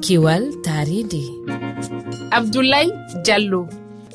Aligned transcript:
kiwal 0.00 0.44
taridi 0.62 1.24
abdoulaye 2.30 2.90
diallo 3.24 3.68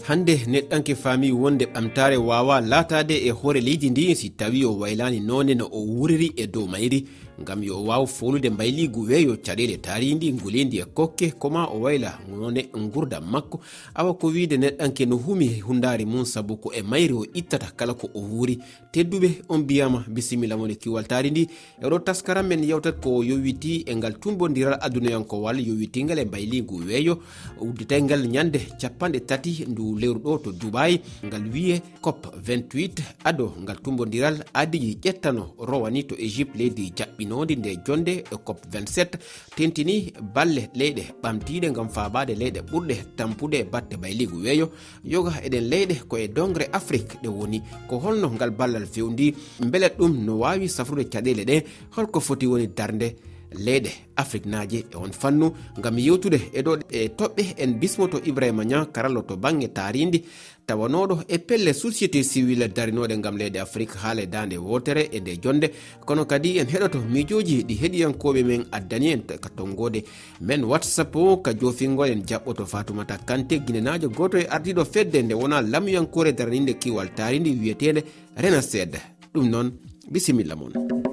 hande 0.08 0.36
neɗɗanke 0.52 0.96
faami 0.96 1.32
wonde 1.32 1.66
ɓamtare 1.66 2.18
wawa 2.18 2.62
latade 2.62 3.16
e 3.28 3.30
hoore 3.32 3.62
leydi 3.62 3.90
ndi 3.90 4.16
si 4.16 4.30
tawi 4.30 4.66
o 4.66 4.78
waylani 4.80 5.20
none 5.20 5.54
no 5.56 5.66
o 5.72 5.80
wuriri 5.82 6.34
e 6.36 6.48
dow 6.48 6.68
mayri. 6.68 7.06
gam 7.46 7.64
yo 7.64 7.84
waw 7.84 8.06
fownude 8.06 8.50
mbayligu 8.50 9.02
weeyo 9.02 9.36
caɗele 9.38 9.78
taridi 9.78 10.34
ngulidi 10.34 10.78
e 10.80 10.86
kokke 10.86 11.32
koma 11.40 11.66
o 11.68 11.80
wayla 11.82 12.20
none 12.30 12.70
gurdam 12.94 13.24
makko. 13.32 13.60
Awa 13.96 14.14
ko 14.14 14.28
wiide 14.28 14.58
neɗɗanke 14.58 15.06
no 15.08 15.18
humi 15.18 15.60
hundari 15.60 16.06
mum 16.06 16.26
saabu 16.26 16.58
ko 16.58 16.72
e 16.74 16.82
mayri 16.82 17.14
o 17.14 17.26
ittata 17.34 17.72
kala 17.76 17.94
ko 17.94 18.10
o 18.14 18.20
wuuri. 18.20 18.60
Tedduɓe 18.92 19.42
on 19.50 19.58
mbiyama 19.62 20.06
bisimilla 20.08 20.58
moni 20.58 20.76
kiwal 20.76 21.06
tari 21.08 21.32
ndi 21.32 21.48
eɗo 21.82 22.00
taskaram 22.00 22.48
men 22.48 22.64
yewtat 22.64 23.00
ko 23.04 23.24
yowiti 23.24 23.84
e 23.88 23.96
ngal 23.96 24.20
tumbodiral 24.20 24.78
adunayankowal 24.82 25.60
yowitingal 25.60 26.20
e 26.20 26.26
mbayligu 26.26 26.76
weeyo. 26.88 27.20
Udditaygal 27.62 28.28
ñande 28.28 28.60
capanɗe 28.82 29.20
tati 29.26 29.66
ndu 29.68 29.98
lewru 30.00 30.20
ɗo 30.20 30.38
to 30.44 30.52
dubayi 30.52 31.00
ngal 31.26 31.44
wiye 31.54 31.82
cop 32.02 32.26
28 32.48 33.02
ado 33.24 33.54
ngal 33.62 33.78
tumbodiral 33.82 34.44
adiji 34.54 34.98
ƴettano 35.04 35.54
rowani 35.60 36.04
to 36.04 36.16
égypte 36.16 36.58
leydi 36.58 36.94
jaɓɓi 36.98 37.26
waɗinode 37.30 37.56
nde 37.56 37.80
jonde 37.86 38.10
e 38.32 38.36
cop 38.44 38.60
27 38.72 39.18
tentini 39.56 40.14
balle 40.34 40.70
leyɗe 40.74 41.04
ɓamtiɗe 41.22 41.72
gam 41.74 41.90
fabade 41.90 42.34
leyɗe 42.36 42.62
ɓurɗe 42.72 42.96
tampude 43.16 43.54
e 43.60 43.64
batte 43.64 43.96
bayligu 43.98 44.38
weeyo. 44.44 44.70
Yoga 45.04 45.32
eɗen 45.46 45.70
leyɗe 45.70 45.96
koye 46.08 46.28
dongre 46.28 46.70
afrique 46.72 47.18
ɗe 47.22 47.28
woni 47.30 47.62
ko 47.88 48.00
holno 48.00 48.30
ngal 48.32 48.52
ballal 48.52 48.86
fewndi 48.86 49.36
beele 49.72 49.90
ɗum 49.98 50.26
no 50.26 50.40
wawi 50.40 50.68
safrude 50.70 51.10
caɗele 51.10 51.44
ɗe 51.46 51.64
holko 51.96 52.20
foti 52.20 52.46
woni 52.48 52.68
darde 52.68 53.16
leyɗe 53.52 53.90
afrique 54.16 54.46
naji 54.46 54.78
e 54.78 54.96
on 54.96 55.12
fannu. 55.12 55.54
Gam 55.82 55.98
yewtude 55.98 56.40
e 56.54 56.62
ɗo 56.62 56.80
e 56.90 57.08
toɓɓe 57.08 57.44
en 57.58 57.74
bismoto 57.80 58.20
ibrahima 58.26 58.64
nia 58.66 58.86
karallo 58.86 59.22
to 59.22 59.36
banggue 59.38 59.68
taridi 59.74 60.24
tawanoɗo 60.66 61.24
e 61.28 61.38
pelle 61.40 61.74
société 61.74 62.24
civil 62.24 62.68
darinoɗe 62.74 63.22
gam 63.22 63.38
leyɗe 63.38 63.60
afrique 63.60 63.96
haala 63.98 64.22
e 64.22 64.28
dande 64.28 64.58
wotere 64.58 65.10
e 65.12 65.20
nde 65.20 65.40
jonde. 65.42 65.72
Kono 66.06 66.26
kadi 66.26 66.60
en 66.60 66.68
heɗoto 66.68 67.00
miijoji 67.00 67.64
ɗi 67.64 67.76
heɗiyankoɓe 67.82 68.44
men 68.44 68.66
addani 68.72 69.12
en 69.12 69.22
ka 69.26 69.50
tonggode 69.50 70.04
men 70.42 70.64
whatsapp 70.64 71.16
o 71.16 71.38
ka 71.38 71.54
jofingol 71.54 72.10
en 72.10 72.22
jaɓɓoto 72.24 72.66
fatoumata 72.66 73.18
kante 73.18 73.60
guinenajo 73.66 74.10
goto 74.10 74.38
e 74.38 74.46
ardiɗo 74.50 74.86
fedde 74.86 75.24
nde 75.24 75.34
wona 75.34 75.62
lamuyankore 75.62 76.34
daraninde 76.34 76.74
kiwal 76.74 77.10
taridi 77.16 77.52
wiyetede 77.52 78.04
renased 78.38 78.96
ɗum 79.34 79.50
noon 79.50 79.72
bisimilla 80.12 80.56
moon 80.56 81.09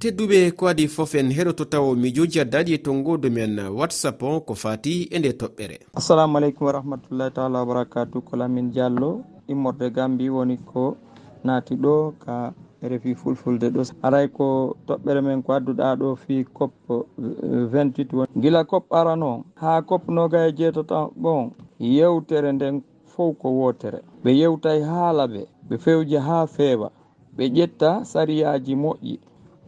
tedduɓe 0.00 0.50
ko 0.56 0.66
adi 0.68 0.86
fof 0.88 1.14
en 1.14 1.30
heɗoto 1.36 1.64
taw 1.64 1.86
mijoji 2.02 2.40
addani 2.40 2.72
e 2.74 2.78
tongodu 2.78 3.30
men 3.30 3.58
whatsapp 3.78 4.22
o 4.22 4.40
ko 4.40 4.54
fati 4.54 5.08
e 5.10 5.18
nde 5.18 5.30
toɓɓere. 5.40 5.76
Assalamu 5.94 6.36
aleykum 6.38 6.66
wa 6.66 6.72
rahmatullahi 6.72 7.30
taala 7.34 7.58
wabarakatu 7.58 8.22
ko 8.22 8.36
lamin 8.36 8.70
diallo 8.70 9.24
immorde 9.48 9.90
gambi 9.90 10.30
woni 10.30 10.56
ko 10.70 10.96
naati 11.44 11.74
ɗo 11.74 12.14
ka 12.24 12.54
refi 12.82 13.14
fulfulde 13.14 13.70
ɗo. 13.74 13.82
Aray 14.02 14.28
ko 14.28 14.76
toɓɓere 14.86 15.20
men 15.22 15.42
ko 15.42 15.52
adduɗa 15.52 15.96
ɗo 15.98 16.16
fi 16.16 16.44
cop 16.44 16.72
28 17.18 18.12
woni. 18.16 18.30
Gila 18.42 18.64
cop 18.64 18.86
arano 18.92 19.44
ha 19.56 19.82
cop 19.82 20.08
noga 20.08 20.46
e 20.46 20.52
jeetata 20.52 21.08
bon 21.16 21.50
yewtere 21.80 22.52
nden 22.52 22.82
fof 23.04 23.34
ko 23.38 23.48
wotere 23.50 23.98
ɓe 24.22 24.30
yewtay 24.30 24.80
haala 24.82 25.26
ɓe 25.26 25.42
ɓe 25.68 25.78
fewji 25.78 26.16
ha 26.16 26.46
feewa. 26.46 26.90
Ɓe 27.36 27.44
ƴetta 27.50 28.04
sariyaji 28.04 28.74
moƴƴi. 28.76 29.18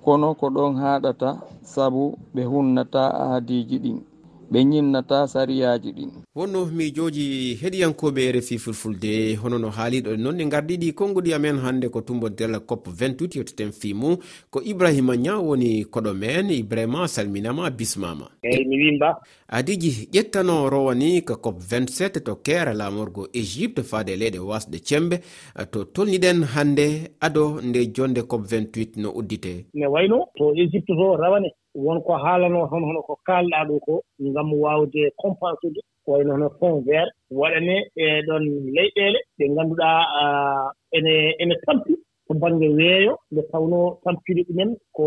kono 0.05 0.29
ko 0.39 0.47
ɗon 0.55 0.73
haɗata 0.83 1.29
sabu 1.73 2.03
ɓe 2.35 2.43
hunnata 2.51 3.03
aadiji 3.25 3.77
ɗin. 3.85 3.99
ɓe 4.51 4.59
yinnata 4.59 5.27
sariyaji 5.29 5.93
ɗin. 5.93 6.11
Wonno 6.35 6.67
miijoji 6.67 7.55
heɗiyankoɓe 7.63 8.33
rfi 8.33 8.59
fulfulde. 8.59 9.37
Hono 9.37 9.59
no 9.59 9.69
haaliɗo 9.71 10.17
noon 10.17 10.37
ne 10.37 10.45
gardiɗi 10.49 10.93
konnguɗi 10.93 11.33
amen 11.35 11.59
hannde 11.59 11.89
ko 11.89 12.01
tumbodel 12.01 12.61
cop 12.67 12.87
28 12.89 13.39
yetteten 13.39 13.73
fimu 13.73 14.17
ko 14.51 14.61
ibrahima 14.63 15.17
nia 15.17 15.39
woni 15.39 15.85
koɗo 15.85 16.15
men 16.15 16.51
ibrahima 16.51 17.09
salminama 17.09 17.71
bismama. 17.71 18.27
Eyi 18.43 18.65
mi 18.69 18.77
wimba. 18.77 19.21
Adiji 19.49 20.09
ƴettano 20.13 20.69
rowani 20.71 21.23
ko 21.25 21.37
cop 21.37 21.61
27 21.63 22.21
to 22.25 22.37
kera 22.37 22.75
lamorgo 22.75 23.29
égypte 23.33 23.83
faade 23.83 24.17
leyɗe 24.17 24.39
wasde 24.39 24.79
cembe. 24.83 25.21
To 25.71 25.85
tolniɗen 25.85 26.43
hannde 26.45 27.11
ado 27.21 27.61
nde 27.63 27.87
jonde 27.95 28.23
cop 28.27 28.43
28 28.47 28.97
no 28.97 29.11
uddite? 29.15 29.67
Ne 29.75 29.87
wayno 29.87 30.27
to 30.37 30.53
égypte 30.55 30.87
to 30.97 31.17
rawane. 31.17 31.51
wonko 31.75 32.13
haalanoo 32.23 32.67
toon 32.71 32.85
hono 32.85 33.01
ko 33.03 33.15
kaalɗaa 33.27 33.65
ɗoo 33.69 33.81
ko 33.87 33.95
ngam 34.29 34.49
waawde 34.63 35.03
compensude 35.21 35.81
ko 36.05 36.13
wayi 36.13 36.25
hono 36.31 36.49
fond 36.59 36.85
vert. 36.87 37.11
Waɗanee 37.41 37.81
e 38.03 38.05
ɗoon 38.27 38.45
leyɗeele 38.77 39.19
ɗe 39.39 39.45
ngannduɗaa 39.53 39.99
ene 40.97 41.13
ene 41.43 41.55
tampi 41.67 41.93
to 42.27 42.33
baŋnge 42.41 42.69
weeyo. 42.79 43.13
Nde 43.33 43.43
tawnoo 43.53 43.87
tampiri 44.05 44.43
ɗumen 44.49 44.71
ko 44.97 45.07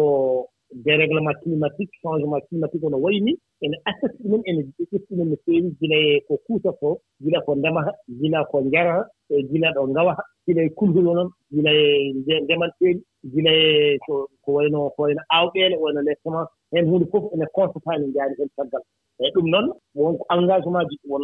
déréglement 0.86 1.38
climatique 1.44 1.94
changement 2.02 2.42
climatique 2.48 2.84
ono 2.88 2.98
wayi 3.04 3.20
ni 3.22 3.34
ene 3.66 3.76
assati 3.90 4.18
ɗumen 4.24 4.42
ene 4.50 4.62
ƴettiɗumen 4.92 5.28
no 5.30 5.36
feewi. 5.46 5.70
Gila 5.80 5.96
e 5.96 6.22
ko 6.28 6.34
kuusa 6.46 6.72
ko 6.80 7.00
gila 7.24 7.40
ko 7.46 7.56
ndemata 7.56 7.92
gila 8.20 8.40
ko 8.52 8.62
njarata 8.62 9.10
e 9.30 9.44
gila 9.50 9.70
ɗo 9.76 9.88
ngawata 9.92 10.24
gila 10.46 10.62
e 10.64 10.70
kulhulo 10.78 11.12
noon 11.18 11.30
gila 11.54 11.72
e 11.72 12.14
ndemanteeɗi 12.44 13.02
gila 13.34 13.52
e 13.52 13.98
ko 14.06 14.28
wayno 14.56 14.90
ko 14.96 15.00
wayno 15.04 15.22
aawɗeele 15.36 15.76
wayno 15.84 16.02
les 16.08 16.18
semence 16.24 16.52
heen 16.72 16.86
huunde 16.90 17.06
fof 17.12 17.24
ene 17.34 17.46
constata 17.56 17.98
ne 18.00 18.08
njaari 18.08 18.34
heen 18.40 18.50
caggal. 18.56 18.84
Eeyi 19.20 19.32
ɗum 19.36 19.48
noon 19.54 19.68
wonko 19.96 20.24
engagement 20.36 20.88
ji 20.90 20.98
won 21.12 21.24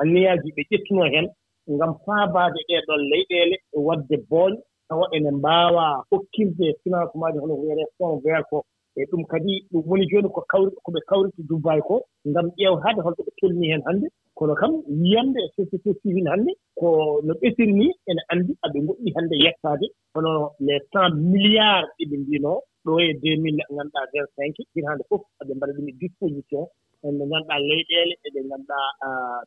anniyaaji 0.00 0.48
ɓe 0.56 0.62
ƴettunoo 0.70 1.08
heen 1.14 1.26
ngam 1.74 1.92
faabaade 2.04 2.60
ɗeeɗon 2.68 3.00
leyɗeele 3.10 3.56
e 3.76 3.78
waɗde 3.86 4.16
booñ 4.30 4.52
tawa 4.88 5.04
ene 5.16 5.30
mbaawa 5.38 5.84
hokkirde 6.10 6.66
financement 6.82 7.32
ji 7.34 7.38
hono 7.42 7.54
ko 7.56 7.62
wiyeree 7.62 7.88
fond 7.98 8.22
vert 8.24 8.44
ko 8.50 8.56
e 8.96 9.02
ɗum 9.10 9.22
kadi 9.30 9.52
ɗum 9.70 9.82
woni 9.88 10.04
jooni 10.10 10.28
ko 10.34 10.40
kawri 10.50 10.70
ko 10.84 10.88
ɓe 10.94 11.00
kawrita 11.08 11.40
Dubayi 11.48 11.80
ko 11.88 11.96
ngam 12.28 12.46
ƴeewtaade 12.58 13.00
holko 13.04 13.22
ɓe 13.26 13.32
tolnii 13.40 13.70
heen 13.72 13.82
hannde. 13.86 14.06
Kono 14.38 14.54
kam 14.60 14.72
wiyande 15.00 15.38
e 15.46 15.48
société 15.56 15.90
civil 16.02 16.26
hannde 16.32 16.52
ko 16.78 16.88
no 17.26 17.32
ɓesiri 17.40 17.72
nii 17.80 17.92
ene 18.10 18.22
anndi 18.32 18.52
aɓe 18.64 18.78
goɗɗi 18.86 19.10
hannde 19.16 19.34
yettaade. 19.44 19.86
Hono 20.14 20.32
les 20.66 20.80
cent 20.92 21.10
milliards 21.32 21.88
ɗiɓe 21.98 22.16
mbinoo 22.22 22.58
ɗo 22.84 22.92
e 23.00 23.12
deux 23.22 23.36
mille 23.42 23.62
ngannduɗaa 23.74 24.06
vingt 24.12 24.30
cinq 24.36 24.56
hitaande 24.74 25.02
fof 25.08 25.22
aɓe 25.40 25.52
mbaɗa 25.56 25.72
ɗum 25.76 25.88
e 25.88 25.92
disposition. 26.02 26.64
En 27.04 27.12
ɗe 27.18 27.24
ngannduɗaa 27.30 27.58
leyɗeele 27.68 28.14
eɓe 28.26 28.40
ngannduɗaa 28.48 28.86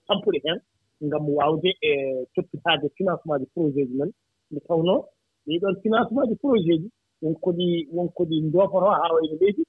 tampude 0.07 0.39
heen 0.45 0.59
ngam 1.07 1.23
waawde 1.37 1.69
e 1.89 1.91
toppitaade 2.35 2.87
financement 2.97 3.39
ji 3.41 3.47
projet 3.53 3.85
ji 3.89 3.95
men. 3.99 4.11
Nde 4.51 4.59
tawnoo 4.67 4.99
ɗii 5.45 5.59
ɗoon 5.61 5.75
financement 5.83 6.27
ji 6.29 6.35
projet 6.43 6.77
ji 6.81 6.89
wonko 7.23 7.49
ɗi 7.57 7.67
wonko 7.95 8.21
ɗi 8.29 8.35
njoofotoo 8.47 8.93
haa 8.99 9.13
wayno 9.15 9.35
leydi 9.41 9.63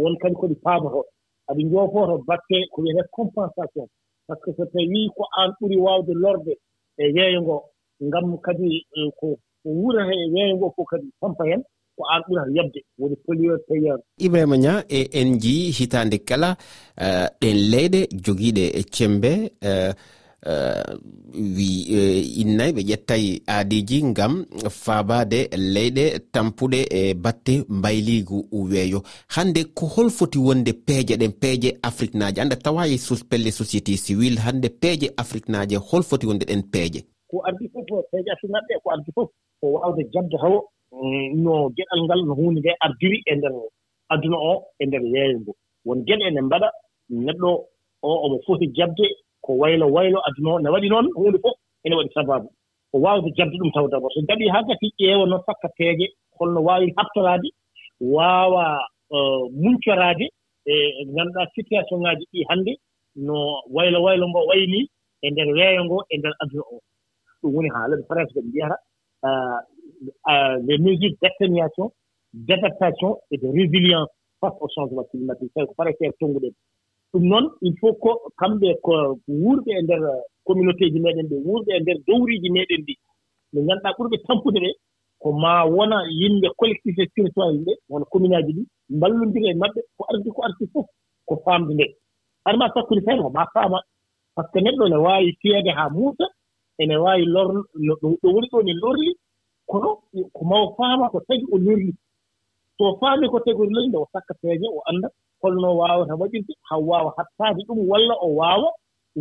won 0.00 0.14
kadi 0.20 0.34
ko 0.40 0.46
ɗi 0.50 0.56
paamoto. 0.64 1.00
Aɗi 1.48 1.62
njoofoto 1.64 2.14
batte 2.28 2.56
ko 2.72 2.76
wiyetee 2.82 3.08
compensation. 3.16 3.86
Par 4.26 4.36
ce 4.38 4.50
que 4.50 4.56
so 4.56 4.64
tawii 4.72 5.10
ko 5.16 5.22
aan 5.38 5.50
ɓuri 5.60 5.76
waawde 5.84 6.12
lorde 6.24 6.52
e 6.98 7.04
yeeyo 7.16 7.40
ngoo 7.42 7.62
ngam 8.06 8.26
kadi 8.46 8.70
e, 8.98 9.10
ko 9.18 9.26
wurata 9.64 10.12
e 10.12 10.26
weeyo 10.34 10.54
ngoo 10.56 10.72
fof 10.76 10.86
kadi 10.90 11.06
tampa 11.20 11.44
heen 11.48 11.62
ko 11.96 12.02
aan 12.12 12.22
ɓurata 12.26 12.50
yabde 12.56 12.80
woni 12.98 13.16
polio 13.24 13.52
payeur 13.68 13.98
ibrahima 14.26 14.56
ña 14.64 14.72
e 14.88 15.00
en 15.20 15.28
njii 15.36 15.70
hitaande 15.78 16.18
kala 16.28 16.50
e, 16.96 17.06
ɗen 17.40 17.56
leyɗe 17.72 18.00
jogiiɗe 18.24 18.64
e 18.78 18.82
cembe 18.94 19.32
uh, 19.68 19.92
Eh, 20.46 20.84
wi 21.56 21.68
eh, 21.96 22.20
innayi 22.40 22.72
ɓe 22.76 22.82
ƴettayi 22.90 23.30
aadiji 23.48 23.98
ngam 24.10 24.32
faabade 24.84 25.38
leyɗe 25.74 26.04
tampuɗe 26.32 26.80
e 26.98 27.14
batte 27.14 27.54
mbayligu 27.76 28.38
weeyo. 28.52 29.00
Hande 29.34 29.60
ko 29.76 29.86
hol 29.86 30.10
foti 30.10 30.38
wonde 30.38 30.72
peeje 30.86 31.14
ɗen 31.20 31.32
peeje 31.40 31.68
afrique 31.88 32.14
naji 32.18 32.40
anda 32.40 32.56
tawayi 32.56 32.96
pelle 33.30 33.50
société 33.50 33.96
civil 33.96 34.36
hande 34.44 34.68
peeje 34.68 35.08
afrique 35.16 35.48
naji 35.48 35.76
hol 35.76 36.02
foti 36.02 36.26
wonde 36.26 36.44
ɗen 36.44 36.62
peeje. 36.72 37.00
Ko 37.30 37.40
ardi 37.48 37.64
fof 37.72 38.04
peeje 38.12 38.28
afrique 38.34 38.52
naɓe 38.52 38.74
ko 38.82 38.90
ardi 38.90 39.10
fof 39.14 39.28
ko 39.60 39.66
wawde 39.72 40.02
jabde 40.12 40.36
tawo 40.42 40.58
mm, 40.92 41.40
no 41.42 41.70
geɗal 41.76 42.00
ngal 42.04 42.20
no 42.26 42.34
hunde 42.34 42.60
nde 42.60 42.70
ardiri 42.84 43.18
e 43.26 43.34
nder 43.36 43.52
aduna 44.12 44.36
o 44.36 44.54
e 44.78 44.86
nder 44.86 45.02
yeeyo 45.14 45.40
ngo 45.40 45.52
won 45.86 46.04
geɗe 46.06 46.24
ene 46.28 46.40
mbaɗa 46.48 46.68
neɗɗo 47.26 47.50
o 48.02 48.10
omo 48.26 48.38
foti 48.46 48.66
jabde 48.76 49.06
ko 49.44 49.50
waylo 49.62 49.86
waylo 49.96 50.18
aduna 50.28 50.50
o 50.54 50.58
ne 50.58 50.68
waɗi 50.74 50.88
noon 50.90 51.06
huunde 51.16 51.38
fof 51.44 51.56
ene 51.84 51.94
waɗi 51.98 52.10
sababu. 52.14 52.48
Ko 52.90 52.96
waawde 53.04 53.28
jabde 53.36 53.56
ɗum 53.60 53.70
taw 53.74 53.86
d'abord. 53.88 54.12
So 54.14 54.20
jaɓii 54.28 54.52
haa 54.54 54.66
gati 54.68 54.86
ƴeewa 54.98 55.24
noon 55.28 55.42
sakka 55.46 55.68
peeje 55.76 56.06
holno 56.38 56.60
waawi 56.66 56.94
habtoraade 56.96 57.48
waawa 58.14 58.64
uh, 59.16 59.44
muñcoraade 59.62 60.26
e 60.66 60.74
ngannduɗaa 61.12 61.52
situation 61.56 61.98
ŋaaji 62.04 62.24
ɗii 62.32 62.44
hannde 62.48 62.72
no 63.26 63.36
waylo 63.74 63.98
waylo 64.06 64.24
ngo 64.28 64.40
waynii 64.50 64.86
e 65.24 65.30
ndeer 65.30 65.48
weeyo 65.58 65.82
ngo 65.86 65.98
e 66.12 66.14
ndeer 66.18 66.34
aduna 66.42 66.62
o 66.72 66.76
ɗum 67.42 67.54
woni 67.54 67.68
haala 67.74 67.94
ɓe 67.98 68.04
presque 68.10 68.34
ɓe 68.40 68.46
mbiyata 68.48 68.76
uh, 69.28 69.58
uh, 70.32 70.54
les 70.66 70.78
mesures 70.84 71.14
d' 71.20 71.26
atténuation 71.30 71.86
d' 72.46 72.52
adaptation 72.58 73.10
et 73.30 73.38
de 73.42 73.48
résilience 73.58 74.10
face 74.40 74.56
au 74.60 74.68
changement 74.74 75.04
climatique 75.10 75.52
tawi 75.54 75.66
ko 75.68 75.74
parete 75.78 76.04
tonnguɗen 76.20 76.54
ɗum 77.14 77.24
noon 77.30 77.46
il 77.62 77.74
faut 77.80 77.94
ko 78.02 78.10
kamɓe 78.38 78.68
ko 78.82 78.92
wuurɓe 79.28 79.70
e 79.78 79.82
ndeer 79.82 80.02
communauté 80.46 80.84
ji 80.92 80.98
meeɗen 81.00 81.28
ɗe 81.30 81.36
wuurɓe 81.46 81.70
e 81.76 81.80
ndeer 81.80 81.98
dowriiji 82.06 82.48
meeɗen 82.50 82.82
ɗi. 82.86 82.94
Ɓe 83.52 83.58
ngannduɗaa 83.62 83.96
ɓurɓe 83.98 84.16
tampude 84.26 84.58
ɓe 84.64 84.70
ko 85.22 85.28
maa 85.42 85.64
wona 85.74 85.96
yimɓe 86.20 86.48
collectif 86.58 86.98
e 86.98 87.06
territoire 87.14 87.52
ɓe 87.66 87.72
wona 87.90 88.04
commune 88.12 88.34
aji 88.36 88.52
ɗi 88.56 88.62
mballondira 88.96 89.48
e 89.50 89.54
maɓɓe 89.62 89.80
ko 89.96 90.02
ardi 90.10 90.30
ko 90.36 90.40
arti 90.42 90.64
fof 90.72 90.86
ko 91.28 91.34
faamde 91.44 91.72
nde. 91.74 91.86
Hade 92.44 92.58
maa 92.58 92.72
sakkude 92.74 93.00
feere 93.06 93.22
ko 93.22 93.30
maa 93.30 93.46
faama. 93.54 93.78
Par 94.34 94.44
ce 94.46 94.50
que 94.52 94.64
neɗɗo 94.64 94.88
ne 94.88 94.96
waawi 94.96 95.32
fiyeede 95.40 95.70
haa 95.78 95.90
muusa 95.94 96.26
ene 96.80 96.94
waawi 96.96 97.24
lor 97.34 97.48
ɗo 98.00 98.28
woni 98.34 98.48
ɗo 98.52 98.62
ne 98.62 98.72
lorli 98.82 99.12
kono 99.70 99.88
ko 100.34 100.42
maa 100.44 100.62
o 100.66 100.74
faama 100.76 101.10
ko 101.10 101.20
tagi 101.28 101.46
o 101.52 101.56
lorli. 101.58 101.92
So 102.76 102.98
faami 103.00 103.28
ko 103.28 103.38
tagi 103.38 103.60
o 103.62 103.64
lorli 103.70 103.88
nde 103.88 103.98
o 104.02 104.06
sakka 104.12 104.34
peeje 104.42 104.66
o 104.66 104.82
annda 104.90 105.08
holno 105.44 105.68
waawata 105.80 106.14
waɗirde 106.20 106.52
haw 106.68 106.80
waawa 106.90 107.10
hattaade 107.16 107.60
ɗum 107.68 107.78
walla 107.90 108.14
o 108.26 108.28
waawa 108.40 108.68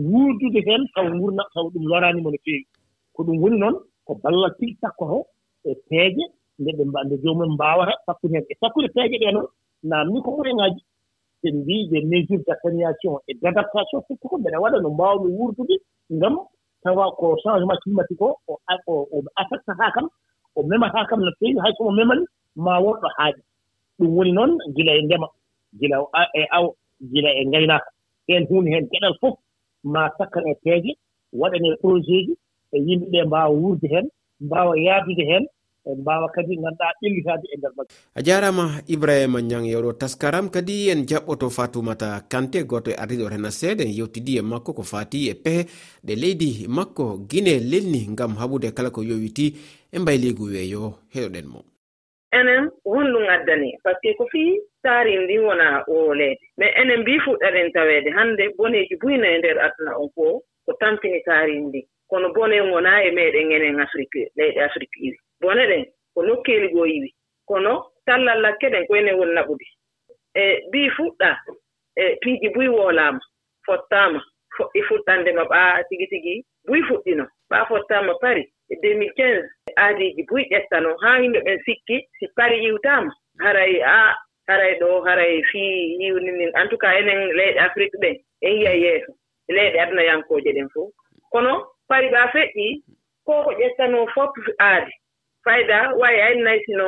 wuurdude 0.09 0.59
heen 0.67 0.83
taw 0.95 1.05
ngurna 1.15 1.43
taw 1.53 1.65
ɗum 1.73 1.83
loraanimo 1.91 2.29
no 2.31 2.37
feewi 2.45 2.65
ko 3.15 3.19
ɗum 3.25 3.37
woni 3.43 3.57
noon 3.63 3.75
ko 4.05 4.11
ballal 4.23 4.51
tigi 4.57 4.75
sakkoto 4.81 5.19
e 5.69 5.71
peeje 5.89 6.23
nde 6.59 6.71
ɓe 6.77 6.83
nde 7.05 7.15
joomumen 7.23 7.51
mbaawata 7.55 7.93
sakkude 8.05 8.33
heen 8.35 8.45
e 8.51 8.53
sakkude 8.61 8.87
peeje 8.95 9.15
ɗee 9.21 9.31
noon 9.35 9.47
naamni 9.89 10.21
ko 10.25 10.29
moyeŋaaji 10.37 10.81
ɓe 11.41 11.49
mbii 11.59 11.83
ɓe 11.91 11.97
mesure 12.09 12.43
d' 12.45 12.51
atténuation 12.53 13.13
et 13.29 13.35
d' 13.41 13.47
adaptation 13.51 13.99
surtout 14.07 14.27
ko 14.31 14.37
mbeɗa 14.37 14.57
waɗa 14.63 14.77
no 14.83 14.89
mbaawmi 14.95 15.27
wuurdude 15.37 15.75
ngam 16.15 16.35
tawa 16.83 17.05
ko 17.19 17.25
changement 17.43 17.79
climatique 17.83 18.21
o 18.21 18.31
o 18.87 19.17
affectataa 19.41 19.91
kam 19.95 20.07
o 20.55 20.59
memataa 20.69 21.05
kam 21.09 21.19
no 21.25 21.31
feewi 21.39 21.59
hay 21.63 21.73
somo 21.77 21.91
memani 21.91 22.23
ma 22.55 22.73
wonɗo 22.85 23.07
haaɗi 23.17 23.41
ɗum 23.99 24.09
woni 24.17 24.31
noon 24.31 24.51
gila 24.75 24.91
e 24.99 25.01
ndema. 25.05 25.27
gila 25.79 25.97
e 26.33 26.43
aw 26.57 26.65
gila 27.11 27.29
e 27.39 27.41
ngaynaaka 27.49 27.89
ɗeen 28.27 28.43
huunde 28.49 28.69
heen 28.73 28.85
geɗal 28.91 29.15
fof 29.21 29.35
maa 29.93 30.09
sakkan 30.17 30.47
e 30.51 30.53
peeje 30.63 30.91
waɗanee 31.39 31.75
projet 31.81 32.25
ji 32.27 32.33
e 32.75 32.77
yimɓe 32.87 33.05
ɓee 33.11 33.25
mbaawa 33.27 33.53
wuurde 33.61 33.87
heen 33.93 34.07
mbaawa 34.45 34.73
yaadude 34.85 35.23
heen 35.31 35.45
e 35.85 35.95
mbawa 36.01 36.27
kadi 36.35 36.55
ganduɗa 36.55 36.87
ɓellitade 37.01 37.45
e 37.53 37.57
nder 37.57 37.71
majjum 37.77 37.97
a 38.15 38.21
jarama 38.25 38.65
ibrahima 38.87 39.39
ñang 39.41 39.65
yewɗo 39.71 39.91
taskaram 40.01 40.49
kadi 40.49 40.89
en 40.91 41.01
jaɓɓoto 41.09 41.49
fatoumata 41.57 42.07
kante 42.31 42.63
goto 42.63 42.89
e 42.91 42.95
ardiɗo 43.01 43.29
rena 43.29 43.51
seeɗa 43.59 43.83
en 43.83 43.93
yewtidi 43.99 44.37
e 44.39 44.41
makko 44.41 44.71
ko 44.77 44.83
fati 44.83 45.29
e 45.31 45.33
pehe 45.43 45.61
ɗe 46.05 46.13
leydi 46.21 46.49
makko 46.67 47.03
guine 47.29 47.53
lelni 47.71 48.01
gam 48.17 48.33
haɓude 48.39 48.71
kala 48.75 48.89
ko 48.95 49.01
yowiti 49.03 49.45
e 49.91 49.99
mbayligu 49.99 50.43
weeyo. 50.53 50.93
Heɗoɗen 51.13 51.47
mo. 51.53 51.59
Enen 52.37 52.63
honɗum 52.85 53.25
addani 53.35 53.69
par 53.83 53.93
ce 54.01 54.07
que 54.07 54.17
ko 54.17 54.25
fii 54.31 54.59
taari 54.83 55.17
ndin 55.23 55.41
wonaa 55.47 55.83
ooleede 55.87 56.39
mais 56.57 56.73
enen 56.81 56.99
mbii 57.01 57.19
fuɗɗaɗen 57.25 57.71
taweede 57.75 58.09
hannde 58.17 58.43
boneeji 58.57 58.95
buyno 59.01 59.25
e 59.25 59.37
ndeer 59.37 59.59
aduna 59.65 59.91
on 60.01 60.09
fof 60.15 60.43
ko 60.65 60.71
tampini 60.81 61.19
taari 61.27 61.59
ndin 61.59 61.85
kono 62.13 62.29
bone 62.33 62.61
wonaa 62.61 63.01
e 63.07 63.11
meeɗen 63.11 63.51
enen 63.51 63.79
afrique 63.85 64.21
leyɗe 64.37 64.59
afrique 64.67 64.97
iwi. 65.05 65.17
Bone 65.41 65.63
ɗen 65.69 65.83
ko 66.13 66.19
nokkeeli 66.27 66.67
goo 66.73 66.85
yiwi 66.85 67.09
kono 67.49 67.73
tallal 68.05 68.39
lakke 68.41 68.67
ɗen 68.73 68.87
ko 68.87 68.93
enen 68.95 69.15
woni 69.19 69.33
naɓude. 69.33 69.65
E 70.35 70.43
mbii 70.67 70.89
fuɗɗaa 70.95 71.37
e 72.01 72.15
piiji 72.21 72.49
buy 72.55 72.67
woolaama 72.67 73.19
fottaama 73.65 74.19
foɗɗi 74.55 74.79
e 74.79 74.83
fuɗɗande 74.87 75.31
ma 75.37 75.43
ɓaa 75.51 75.83
tigi 75.89 76.07
tigi 76.11 76.33
buy 76.67 76.81
fuɗɗino. 76.87 77.25
Ɓaa 77.51 77.65
fottaama 77.69 78.13
pari 78.21 78.43
e 78.69 78.75
2015 78.75 79.49
aadiiji 79.83 80.23
buy 80.29 80.43
ƴettano. 80.51 80.89
Haa 81.03 81.17
yimɓe 81.21 81.39
ɓen 81.45 81.59
sikki 81.65 81.97
si 82.19 82.25
pari 82.35 82.57
iwtaama 82.67 83.11
haray 83.43 83.81
a 83.81 84.15
haray 84.47 84.73
ɗo 84.79 85.01
haray 85.05 85.43
fii 85.51 85.97
yiwni 86.01 86.31
ndin 86.31 86.51
en 86.59 86.67
tout 86.69 86.77
cas 86.81 86.95
enen 86.99 87.19
leyɗe 87.37 87.59
afrique 87.59 87.97
ɓen 88.01 88.15
en 88.41 88.51
yiya 88.57 88.73
yeeso. 88.83 89.11
Leyɗe 89.55 89.77
adnayankooje 89.83 90.51
ɗen 90.55 90.69
fof 90.73 90.89
kono 91.31 91.53
pari 91.89 92.07
ɓaa 92.13 92.31
feƴƴi 92.33 92.67
ko 93.25 93.33
ko 93.43 93.51
ƴettanoo 93.59 94.07
fof 94.15 94.31
aadi 94.59 94.91
fayda 95.45 95.77
wayi 95.99 96.19
ayn 96.21 96.39
naysino 96.43 96.87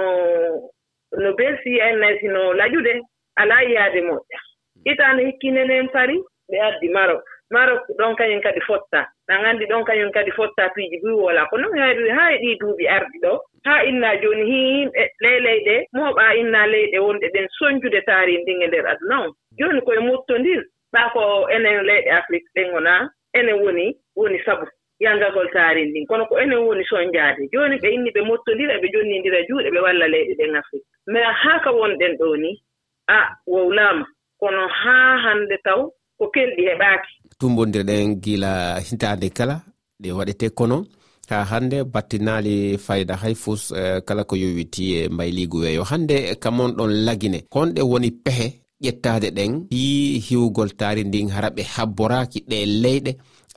no 1.22 1.30
belsi 1.38 1.82
ayn 1.82 1.98
naysino 2.00 2.54
laƴude 2.54 2.94
alaa 3.42 3.62
yiyaade 3.68 4.02
moƴƴa. 4.02 4.40
Itaano 4.86 5.20
hikkinenen 5.26 5.88
pari 5.94 6.16
ɓe 6.50 6.58
addi 6.68 6.90
marok. 6.90 7.24
marok 7.52 7.84
ɗon 7.98 8.16
kañum 8.16 8.42
kadi 8.42 8.62
fotta. 8.62 9.08
Ɗan 9.28 9.46
anndi 9.46 9.66
ɗon 9.66 9.84
kañum 9.86 10.12
kadi 10.12 10.32
fotta 10.32 10.70
piiji 10.76 10.98
buy 11.02 11.14
wola 11.14 11.46
ko 11.50 11.58
non 11.58 11.78
hayri 11.78 12.10
haa 12.10 12.32
e 12.34 12.38
ɗii 12.38 12.58
duuɓi 12.60 12.88
arɗi 12.88 13.18
ɗo 13.24 13.42
haa 13.66 13.84
innaa 13.84 14.16
jooni 14.22 14.44
hi 14.52 14.58
yimɓe 14.78 15.04
ley 15.22 15.40
leyɗe 15.40 15.76
mooɓaa 15.94 16.34
innaa 16.36 16.68
leyɗe 16.68 16.98
wonɗe 17.00 17.28
ɗen 17.34 17.48
soñjude 17.58 18.02
taari 18.06 18.38
ndin 18.42 18.62
e 18.62 18.68
ndeer 18.68 18.88
aduna 18.88 19.22
on. 19.26 19.32
Jooni 19.60 19.82
koye 19.82 20.00
muttondir 20.00 20.62
ɓaa 20.94 21.10
ko 21.14 21.48
enen 21.50 21.84
leyɗe 21.90 22.10
afrique 22.12 22.48
ɗen 22.56 22.72
wonaa 22.74 23.10
enen 23.34 23.56
woni 23.64 23.96
woni 24.16 24.40
sabu 24.46 24.66
yangagol 25.00 25.50
taari 25.52 25.86
ndin. 25.86 26.06
Kono 26.08 26.26
ko 26.26 26.40
enen 26.40 26.60
woni 26.68 26.84
soñjaade 26.86 27.50
jooni 27.54 27.76
ɓe 27.78 27.90
inni 27.94 28.10
ɓe 28.12 28.22
mottondira 28.26 28.78
ɓe 28.82 28.88
jonninndira 28.94 29.40
juuɗe 29.48 29.70
ɓe 29.72 29.80
walla 29.82 30.08
leyɗe 30.08 30.34
ɗen 30.40 30.56
afrique. 30.56 30.86
Mais 31.08 31.24
haa 31.42 31.60
ka 31.60 31.72
wonɗen 31.72 32.18
ɗo 32.18 32.38
ni 32.38 32.62
a 33.08 33.20
wowlaama. 33.48 34.06
Kono 34.40 34.68
haa 34.68 35.18
hannde 35.18 35.58
taw 35.64 35.92
ko 36.18 36.26
kelɗi 36.34 36.64
heɓaaki. 36.70 37.12
tumbodirɗen 37.40 38.16
gila 38.24 38.80
hitande 38.80 39.30
kala 39.38 39.56
ɗe 40.02 40.10
waɗete 40.18 40.50
kono. 40.58 40.86
Ha 41.30 41.44
hande 41.52 41.84
battinali 41.94 42.78
fayda 42.78 43.16
hay 43.16 43.34
fus 43.34 43.72
uh, 43.72 43.98
e, 43.98 44.02
kala 44.08 44.24
ko 44.24 44.36
yowiti 44.36 44.84
e 44.98 45.10
mbayligu 45.10 45.58
weeyo. 45.58 45.84
Hande 45.84 46.36
kamon 46.44 46.72
ɗon 46.78 46.92
lagine 47.06 47.40
honɗe 47.54 47.82
woni 47.82 48.12
pehe 48.12 48.48
ƴettade 48.84 49.30
ɗen 49.38 49.52
fi 49.72 50.20
hiwgol 50.28 50.70
taari 50.80 51.04
ndin 51.04 51.30
hara 51.30 51.50
ɓe 51.50 51.64
habboraki 51.76 52.40
ɗe 52.50 52.58
leyɗe 52.84 53.12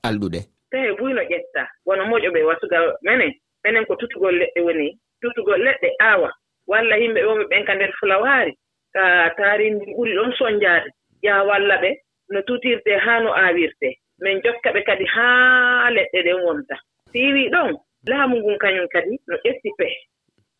alɗuɗe. 0.06 0.40
Pehe 0.70 0.88
buyno 0.98 1.22
ƴetta 1.30 1.62
wono 1.86 2.02
moƴo 2.10 2.28
ɓe 2.34 2.40
wasugal 2.48 2.86
menen 3.02 3.32
menen 3.64 3.84
ko 3.86 3.96
tutugol 3.96 4.34
leɗɗe 4.40 4.60
woni 4.66 4.98
tutugol 5.20 5.60
leɗɗe 5.66 5.88
aawa. 6.00 6.30
Walla 6.66 6.96
yimɓe 6.96 7.20
woɓe 7.28 7.44
ɓen 7.50 7.64
ka 7.66 7.75
nder 7.75 7.92
fulawaari 8.00 8.52
ka 8.94 9.30
taari 9.36 9.70
ndin 9.70 9.94
ɓuri 9.96 10.12
ɗon 10.16 10.32
soñjaade 10.38 10.88
ƴaa 11.22 11.42
walla 11.48 11.76
ɓe 11.82 11.90
no 12.30 12.42
tutirte 12.42 12.92
haa 13.04 13.20
no 13.20 13.30
aawirte 13.34 13.88
min 14.22 14.40
jokka 14.44 14.72
ɓe 14.75 14.80
kadi 14.88 15.04
haa 15.14 15.90
leɗɗe 15.96 16.19
ɗen 16.26 16.40
wonta. 16.44 16.76
Siiwii 17.12 17.50
ɗon 17.54 17.69
laamu 18.10 18.36
ngun 18.40 18.58
kañum 18.62 18.88
kadi 18.94 19.14
no 19.28 19.36
ƴetti 19.44 19.70
pee 19.78 19.96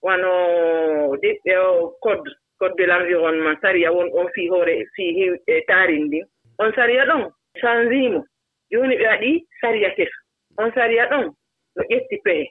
wano 0.03 0.31
diɓɓe 1.23 1.53
o 1.69 1.91
code 2.05 2.31
code 2.58 2.75
de 2.79 2.84
l' 2.87 2.96
environnement 3.01 3.58
sariya 3.63 3.93
won 3.93 4.08
on 4.19 4.29
fii 4.34 4.48
hoore 4.48 4.75
fii 4.94 5.37
e 5.46 5.60
taarin 5.69 6.05
ndin. 6.06 6.25
On 6.58 6.72
sariya 6.72 7.05
ɗon 7.10 7.22
changimo 7.60 8.20
jooni 8.70 8.96
ɓe 9.01 9.06
waɗi 9.13 9.31
sariya 9.60 9.91
kesu 9.96 10.19
on 10.58 10.70
sariya 10.75 11.05
ɗon 11.10 11.25
no 11.77 11.82
ƴetti 11.91 12.17
pehe 12.25 12.44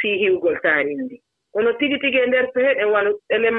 fii 0.00 0.18
hiwgol 0.18 0.56
taarin 0.62 1.00
ndin. 1.04 1.20
Kono 1.52 1.72
tigi 1.78 1.98
tigi 1.98 2.18
e 2.18 2.26
ndeer 2.26 2.46
pehe 2.54 2.74
ɗen 2.78 2.90
wano 2.94 3.10
elen 3.34 3.54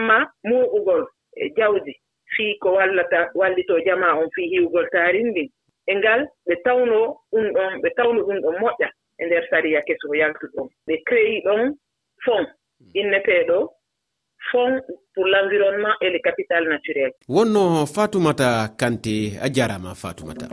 muuɓugol 0.48 1.04
e 1.36 1.50
jawdi. 1.58 1.94
fii 2.40 2.56
ko 2.64 2.74
wallata 2.80 3.20
wallitoo 3.36 3.80
jama 3.86 4.14
on 4.20 4.30
fii 4.36 4.48
hiwgol 4.54 4.88
taarin 4.96 5.28
ndin 5.32 5.50
e 5.92 5.96
ngal 5.96 6.22
ɓe 6.48 6.56
tawnoo 6.66 7.08
ɗum 7.32 7.46
ɗon 7.56 7.74
ɓe 7.84 7.90
tawno 7.98 8.20
ɗum 8.28 8.40
ɗon 8.44 8.56
moƴƴa 8.62 8.90
e 9.20 9.26
ndeer 9.26 9.46
sariya 9.50 9.82
keso 9.88 10.16
yaltu 10.22 10.46
ɗon 10.56 10.68
ɓe 10.88 10.96
créi 11.08 11.42
ɗon 11.46 11.62
fond 12.26 12.48
hmm. 12.48 12.92
inneteeɗo 13.00 13.58
fond 14.52 14.76
pour 15.14 15.26
l' 15.28 15.40
environnement 15.44 15.96
et 16.02 16.10
le 16.16 16.20
capital 16.28 16.64
naturel 16.74 17.12
wonno 17.36 17.86
fatoumata 17.96 18.50
kante 18.80 19.16
a 19.46 19.48
jarama 19.56 19.92
fatoumata. 20.02 20.48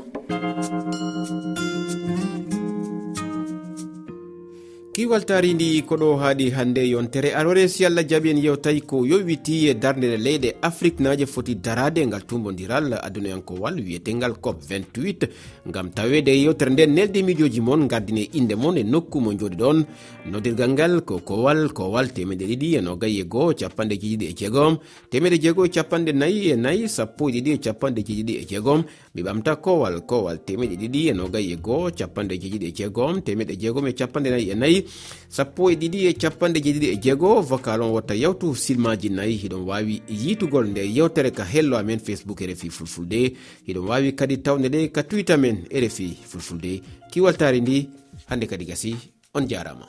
kiwal 4.96 5.24
taridi 5.28 5.82
koɗo 5.88 6.16
haaɗi 6.16 6.50
hannde 6.56 6.82
yontere 6.88 7.30
arore 7.38 7.68
si 7.68 7.84
allah 7.84 8.04
jaaɓi 8.10 8.30
en 8.30 8.38
yewtayi 8.44 8.80
ko 8.80 9.04
yowiti 9.04 9.68
e 9.68 9.74
darde 9.74 10.16
leyɗe 10.16 10.56
afrique 10.62 11.00
naje 11.04 11.26
foti 11.26 11.54
darade 11.54 12.00
ngal 12.06 12.24
tumbodiral 12.24 12.96
adunayankowal 13.06 13.76
wiyetengal 13.84 14.40
cop 14.40 14.56
28 14.64 15.28
ngam 15.68 15.90
tawede 15.90 16.32
yewtere 16.42 16.70
nde 16.70 16.86
nelde 16.86 17.22
miijoji 17.22 17.60
moon 17.60 17.88
gardine 17.88 18.22
inde 18.32 18.54
moon 18.54 18.78
e 18.78 18.82
nokku 18.82 19.20
mo 19.20 19.32
jooɗi 19.32 19.56
ɗon. 19.56 19.84
Noddirgal 20.30 20.70
ngal 20.70 21.00
ko 21.04 21.18
kowal 21.18 21.68
kowal 21.72 22.08
temeɗe 22.14 22.44
ɗiɗi 22.46 22.76
e 22.78 22.80
nogayi 22.80 23.20
e 23.20 23.24
goho 23.24 23.52
capanɗe 23.52 23.94
jeeɗiɗi 24.00 24.24
e 24.30 24.32
jeegom. 24.32 24.78
Temeɗe 25.10 25.36
jeego 25.42 25.64
e 25.66 25.68
capanɗe 25.68 26.12
nayi 26.12 26.50
e 26.52 26.56
nayi 26.56 26.88
sappo 26.88 27.28
e 27.28 27.32
ɗiɗi 27.32 27.50
e 27.52 27.58
capanɗe 27.58 28.00
jeeɗiɗi 28.06 28.32
e 28.40 28.44
jeegom. 28.48 28.82
Mi 29.14 29.22
ɓamta 29.22 29.56
kowal 29.56 30.00
kowal 30.06 30.38
temeɗe 30.46 30.74
ɗiɗi 30.76 31.00
e 31.10 31.12
nogayi 31.12 31.52
e 31.52 31.56
goho 31.56 31.90
capanɗe 31.90 32.34
jeeɗiɗi 32.40 32.66
e 32.66 32.72
jeegom. 32.72 33.20
Temeɗe 33.22 33.54
jeegom 33.60 33.86
e 33.86 33.92
capanɗe 33.92 34.30
nayi 34.30 34.50
e 34.50 34.54
nayi 34.54 34.85
sappo 35.28 35.70
e 35.70 35.74
ɗiɗi 35.74 36.06
e 36.06 36.12
capanɗe 36.12 36.60
jeeɗiɗi 36.64 36.86
e 36.92 36.96
jeego 37.02 37.40
vocal 37.42 37.82
on 37.82 37.92
watta 37.92 38.14
yawtu 38.14 38.54
silmaji 38.54 39.08
nayyi 39.10 39.36
hiɗon 39.42 39.62
wawi 39.68 40.02
yitugol 40.08 40.66
nde 40.68 40.82
yewtere 40.96 41.30
ka 41.30 41.44
hello 41.44 41.76
amen 41.76 41.98
facebook 41.98 42.40
e 42.40 42.46
rfi 42.46 42.70
fulfulde. 42.70 43.36
Hiɗon 43.66 43.88
wawi 43.88 44.12
kadi 44.14 44.38
tawde 44.38 44.68
ɗe 44.68 44.90
ka 44.92 45.02
twitter 45.02 45.38
men 45.38 45.64
e 45.70 45.80
rfi 45.80 46.16
fulfulde. 46.30 46.82
Kiwaltari 47.10 47.60
ndi 47.60 47.88
hande 48.26 48.46
kadi 48.46 48.64
gasi 48.64 48.96
on 49.34 49.46
jarama 49.46 49.86